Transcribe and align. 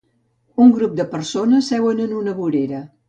Un 0.63 0.71
grup 0.77 0.95
de 1.01 1.05
persones 1.11 1.69
seuen 1.75 2.03
en 2.07 2.17
una 2.23 2.35
vorera. 2.41 2.81